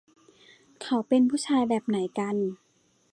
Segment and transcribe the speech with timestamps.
[0.83, 2.35] เขาเป็นผู้ชายแบบไหนกัน